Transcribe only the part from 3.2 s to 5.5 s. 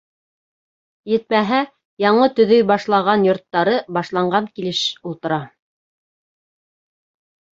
йорттары башланған килеш ултыра.